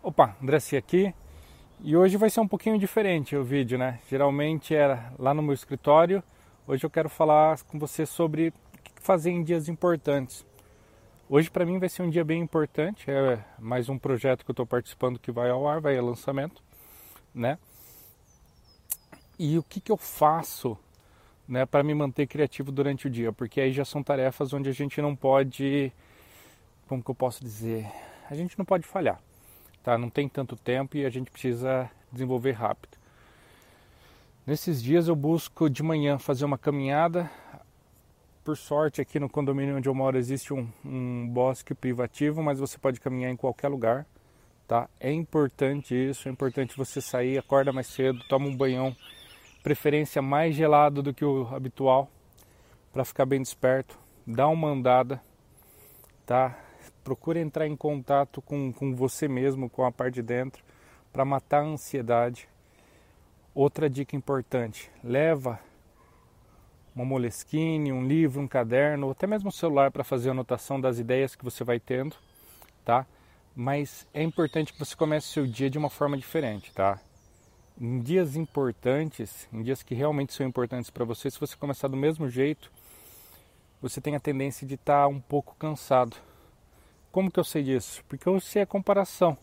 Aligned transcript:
Opa, 0.00 0.36
Andressi 0.40 0.76
aqui. 0.76 1.12
E 1.80 1.96
hoje 1.96 2.16
vai 2.16 2.30
ser 2.30 2.38
um 2.38 2.46
pouquinho 2.46 2.78
diferente 2.78 3.34
o 3.34 3.42
vídeo, 3.42 3.76
né? 3.76 3.98
Geralmente 4.08 4.72
era 4.72 5.12
lá 5.18 5.34
no 5.34 5.42
meu 5.42 5.52
escritório. 5.52 6.22
Hoje 6.68 6.86
eu 6.86 6.90
quero 6.90 7.08
falar 7.08 7.60
com 7.64 7.80
você 7.80 8.06
sobre 8.06 8.48
o 8.48 8.52
que 8.82 9.02
fazer 9.02 9.30
em 9.30 9.42
dias 9.42 9.68
importantes. 9.68 10.46
Hoje 11.28 11.50
para 11.50 11.66
mim 11.66 11.80
vai 11.80 11.88
ser 11.88 12.02
um 12.02 12.10
dia 12.10 12.24
bem 12.24 12.40
importante. 12.40 13.10
É 13.10 13.44
mais 13.58 13.88
um 13.88 13.98
projeto 13.98 14.44
que 14.44 14.50
eu 14.50 14.52
estou 14.52 14.64
participando 14.64 15.18
que 15.18 15.32
vai 15.32 15.50
ao 15.50 15.66
ar, 15.66 15.80
vai 15.80 15.98
ao 15.98 16.06
lançamento, 16.06 16.62
né? 17.34 17.58
E 19.36 19.58
o 19.58 19.64
que, 19.64 19.80
que 19.80 19.90
eu 19.90 19.96
faço 19.96 20.78
né, 21.46 21.66
para 21.66 21.82
me 21.82 21.92
manter 21.92 22.28
criativo 22.28 22.70
durante 22.70 23.08
o 23.08 23.10
dia? 23.10 23.32
Porque 23.32 23.60
aí 23.60 23.72
já 23.72 23.84
são 23.84 24.02
tarefas 24.02 24.52
onde 24.52 24.68
a 24.68 24.72
gente 24.72 25.02
não 25.02 25.16
pode, 25.16 25.92
como 26.86 27.02
que 27.02 27.10
eu 27.10 27.14
posso 27.16 27.42
dizer, 27.42 27.84
a 28.30 28.34
gente 28.36 28.56
não 28.56 28.64
pode 28.64 28.86
falhar 28.86 29.20
tá? 29.82 29.98
Não 29.98 30.10
tem 30.10 30.28
tanto 30.28 30.56
tempo 30.56 30.96
e 30.96 31.04
a 31.04 31.10
gente 31.10 31.30
precisa 31.30 31.90
desenvolver 32.12 32.52
rápido. 32.52 32.96
Nesses 34.46 34.82
dias 34.82 35.08
eu 35.08 35.14
busco 35.14 35.68
de 35.68 35.82
manhã 35.82 36.18
fazer 36.18 36.44
uma 36.44 36.56
caminhada. 36.56 37.30
Por 38.42 38.56
sorte, 38.56 38.98
aqui 38.98 39.20
no 39.20 39.28
condomínio 39.28 39.76
onde 39.76 39.88
eu 39.88 39.94
moro 39.94 40.16
existe 40.16 40.54
um, 40.54 40.66
um 40.82 41.28
bosque 41.28 41.74
privativo, 41.74 42.42
mas 42.42 42.58
você 42.58 42.78
pode 42.78 42.98
caminhar 42.98 43.30
em 43.30 43.36
qualquer 43.36 43.68
lugar, 43.68 44.06
tá? 44.66 44.88
É 44.98 45.12
importante 45.12 45.94
isso, 45.94 46.28
é 46.28 46.32
importante 46.32 46.74
você 46.74 46.98
sair, 46.98 47.36
acorda 47.36 47.74
mais 47.74 47.88
cedo, 47.88 48.24
toma 48.26 48.46
um 48.46 48.56
banhão, 48.56 48.96
preferência 49.62 50.22
mais 50.22 50.54
gelado 50.54 51.02
do 51.02 51.12
que 51.12 51.26
o 51.26 51.46
habitual, 51.54 52.10
para 52.90 53.04
ficar 53.04 53.26
bem 53.26 53.42
desperto. 53.42 53.98
Dá 54.26 54.48
uma 54.48 54.68
andada, 54.68 55.20
tá? 56.24 56.58
Procure 57.08 57.40
entrar 57.40 57.66
em 57.66 57.74
contato 57.74 58.42
com, 58.42 58.70
com 58.70 58.94
você 58.94 59.26
mesmo, 59.26 59.70
com 59.70 59.82
a 59.82 59.90
parte 59.90 60.16
de 60.16 60.22
dentro, 60.22 60.62
para 61.10 61.24
matar 61.24 61.62
a 61.62 61.66
ansiedade. 61.66 62.46
Outra 63.54 63.88
dica 63.88 64.14
importante: 64.14 64.90
leva 65.02 65.58
uma 66.94 67.06
moleskine, 67.06 67.90
um 67.90 68.06
livro, 68.06 68.42
um 68.42 68.46
caderno, 68.46 69.06
ou 69.06 69.12
até 69.12 69.26
mesmo 69.26 69.48
um 69.48 69.52
celular 69.52 69.90
para 69.90 70.04
fazer 70.04 70.28
anotação 70.28 70.78
das 70.78 70.98
ideias 70.98 71.34
que 71.34 71.42
você 71.42 71.64
vai 71.64 71.80
tendo, 71.80 72.14
tá? 72.84 73.06
Mas 73.56 74.06
é 74.12 74.22
importante 74.22 74.74
que 74.74 74.78
você 74.78 74.94
comece 74.94 75.28
o 75.28 75.32
seu 75.32 75.46
dia 75.46 75.70
de 75.70 75.78
uma 75.78 75.88
forma 75.88 76.16
diferente, 76.16 76.74
tá? 76.74 77.00
Em 77.80 78.00
dias 78.00 78.36
importantes, 78.36 79.48
em 79.50 79.62
dias 79.62 79.82
que 79.82 79.94
realmente 79.94 80.34
são 80.34 80.46
importantes 80.46 80.90
para 80.90 81.06
você, 81.06 81.30
se 81.30 81.40
você 81.40 81.56
começar 81.56 81.88
do 81.88 81.96
mesmo 81.96 82.28
jeito, 82.28 82.70
você 83.80 83.98
tem 83.98 84.14
a 84.14 84.20
tendência 84.20 84.66
de 84.66 84.74
estar 84.74 85.04
tá 85.04 85.08
um 85.08 85.20
pouco 85.20 85.56
cansado. 85.58 86.27
Como 87.18 87.32
que 87.32 87.40
eu 87.40 87.42
sei 87.42 87.64
disso? 87.64 88.04
Porque 88.08 88.28
eu 88.28 88.38
sei 88.38 88.62
a 88.62 88.66
comparação, 88.66 89.36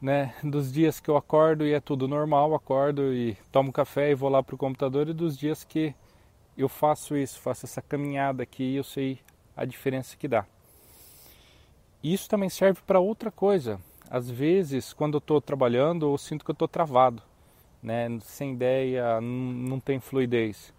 né? 0.00 0.34
Dos 0.42 0.72
dias 0.72 0.98
que 0.98 1.10
eu 1.10 1.18
acordo 1.18 1.66
e 1.66 1.74
é 1.74 1.80
tudo 1.80 2.08
normal, 2.08 2.54
acordo 2.54 3.12
e 3.12 3.36
tomo 3.52 3.70
café 3.70 4.10
e 4.10 4.14
vou 4.14 4.30
lá 4.30 4.42
para 4.42 4.54
o 4.54 4.58
computador 4.58 5.06
e 5.06 5.12
dos 5.12 5.36
dias 5.36 5.64
que 5.64 5.94
eu 6.56 6.66
faço 6.66 7.14
isso, 7.14 7.40
faço 7.40 7.66
essa 7.66 7.82
caminhada 7.82 8.42
aqui 8.42 8.62
e 8.62 8.76
eu 8.76 8.84
sei 8.84 9.20
a 9.54 9.66
diferença 9.66 10.16
que 10.16 10.26
dá. 10.26 10.46
Isso 12.02 12.26
também 12.26 12.48
serve 12.48 12.80
para 12.86 13.00
outra 13.00 13.30
coisa. 13.30 13.78
Às 14.10 14.30
vezes, 14.30 14.94
quando 14.94 15.16
eu 15.16 15.18
estou 15.18 15.42
trabalhando, 15.42 16.10
eu 16.10 16.16
sinto 16.16 16.42
que 16.42 16.50
eu 16.50 16.54
estou 16.54 16.68
travado, 16.68 17.22
né? 17.82 18.18
sem 18.22 18.54
ideia, 18.54 19.20
não 19.20 19.78
tem 19.78 20.00
fluidez. 20.00 20.72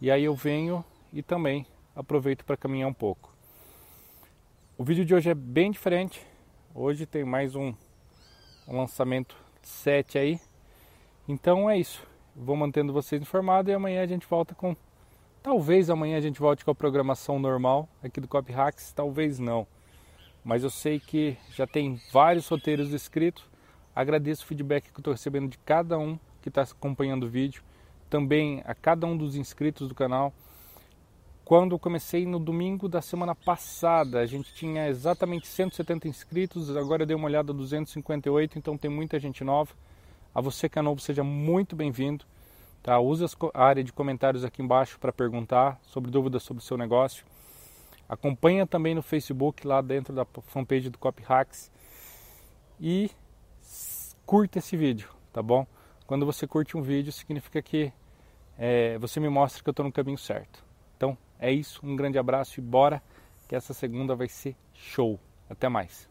E 0.00 0.08
aí 0.08 0.22
eu 0.22 0.36
venho 0.36 0.84
e 1.12 1.20
também 1.20 1.66
aproveito 1.96 2.44
para 2.44 2.56
caminhar 2.56 2.88
um 2.88 2.94
pouco. 2.94 3.36
O 4.80 4.84
vídeo 4.84 5.04
de 5.04 5.12
hoje 5.12 5.28
é 5.28 5.34
bem 5.34 5.72
diferente. 5.72 6.24
Hoje 6.72 7.04
tem 7.04 7.24
mais 7.24 7.56
um, 7.56 7.74
um 8.68 8.76
lançamento 8.76 9.36
7 9.60 10.16
aí. 10.16 10.40
Então 11.26 11.68
é 11.68 11.76
isso. 11.76 12.06
Vou 12.36 12.54
mantendo 12.54 12.92
vocês 12.92 13.20
informados 13.20 13.72
e 13.72 13.74
amanhã 13.74 14.04
a 14.04 14.06
gente 14.06 14.24
volta 14.24 14.54
com. 14.54 14.76
Talvez 15.42 15.90
amanhã 15.90 16.16
a 16.16 16.20
gente 16.20 16.38
volte 16.38 16.64
com 16.64 16.70
a 16.70 16.76
programação 16.76 17.40
normal 17.40 17.88
aqui 18.00 18.20
do 18.20 18.28
Copy 18.28 18.52
Hacks, 18.52 18.92
talvez 18.92 19.40
não. 19.40 19.66
Mas 20.44 20.62
eu 20.62 20.70
sei 20.70 21.00
que 21.00 21.36
já 21.50 21.66
tem 21.66 22.00
vários 22.12 22.46
roteiros 22.46 22.92
escritos. 22.92 23.44
Agradeço 23.96 24.44
o 24.44 24.46
feedback 24.46 24.92
que 24.92 25.00
estou 25.00 25.12
recebendo 25.12 25.48
de 25.48 25.58
cada 25.58 25.98
um 25.98 26.16
que 26.40 26.50
está 26.50 26.62
acompanhando 26.62 27.24
o 27.24 27.28
vídeo. 27.28 27.64
Também 28.08 28.62
a 28.64 28.76
cada 28.76 29.08
um 29.08 29.16
dos 29.16 29.34
inscritos 29.34 29.88
do 29.88 29.94
canal. 29.96 30.32
Quando 31.48 31.78
comecei 31.78 32.26
no 32.26 32.38
domingo 32.38 32.90
da 32.90 33.00
semana 33.00 33.34
passada, 33.34 34.20
a 34.20 34.26
gente 34.26 34.52
tinha 34.52 34.86
exatamente 34.86 35.46
170 35.46 36.06
inscritos, 36.06 36.76
agora 36.76 37.04
eu 37.04 37.06
dei 37.06 37.16
uma 37.16 37.24
olhada 37.24 37.54
258, 37.54 38.58
então 38.58 38.76
tem 38.76 38.90
muita 38.90 39.18
gente 39.18 39.42
nova. 39.42 39.72
A 40.34 40.42
você 40.42 40.68
que 40.68 40.78
é 40.78 40.82
novo, 40.82 41.00
seja 41.00 41.24
muito 41.24 41.74
bem-vindo. 41.74 42.26
Tá? 42.82 42.98
Use 43.00 43.24
a 43.54 43.64
área 43.64 43.82
de 43.82 43.94
comentários 43.94 44.44
aqui 44.44 44.60
embaixo 44.60 44.98
para 45.00 45.10
perguntar 45.10 45.80
sobre 45.84 46.10
dúvidas 46.10 46.42
sobre 46.42 46.62
o 46.62 46.66
seu 46.66 46.76
negócio. 46.76 47.24
Acompanha 48.06 48.66
também 48.66 48.94
no 48.94 49.00
Facebook, 49.00 49.66
lá 49.66 49.80
dentro 49.80 50.14
da 50.14 50.26
fanpage 50.26 50.90
do 50.90 50.98
Copy 50.98 51.22
Hacks. 51.26 51.72
E 52.78 53.10
curta 54.26 54.58
esse 54.58 54.76
vídeo, 54.76 55.08
tá 55.32 55.42
bom? 55.42 55.66
Quando 56.06 56.26
você 56.26 56.46
curte 56.46 56.76
um 56.76 56.82
vídeo, 56.82 57.10
significa 57.10 57.62
que 57.62 57.90
é, 58.58 58.98
você 58.98 59.18
me 59.18 59.30
mostra 59.30 59.62
que 59.62 59.70
eu 59.70 59.72
estou 59.72 59.86
no 59.86 59.90
caminho 59.90 60.18
certo. 60.18 60.67
É 61.38 61.52
isso, 61.52 61.80
um 61.84 61.94
grande 61.94 62.18
abraço 62.18 62.58
e 62.58 62.62
bora 62.62 63.02
que 63.48 63.54
essa 63.54 63.72
segunda 63.72 64.14
vai 64.14 64.28
ser 64.28 64.56
show. 64.74 65.18
Até 65.48 65.68
mais. 65.68 66.08